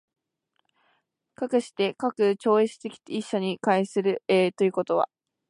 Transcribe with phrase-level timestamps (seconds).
[1.35, 4.23] 而して、かく超越的一者に対する
[4.57, 5.07] ということは、